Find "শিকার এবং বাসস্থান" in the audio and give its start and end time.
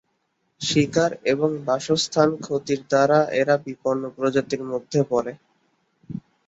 0.61-2.29